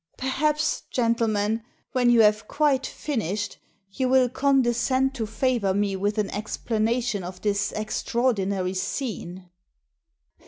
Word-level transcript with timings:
"Perhaps, 0.17 0.81
gentlemen, 0.89 1.61
when 1.91 2.09
you 2.09 2.21
have 2.21 2.47
quite 2.47 2.87
finished, 2.87 3.59
you 3.91 4.09
will 4.09 4.29
condescend 4.29 5.13
to 5.13 5.27
favour 5.27 5.75
me 5.75 5.95
with 5.95 6.17
an 6.17 6.31
explanation 6.31 7.23
of 7.23 7.39
this 7.41 7.71
extraordinary 7.73 8.73
scene." 8.73 9.51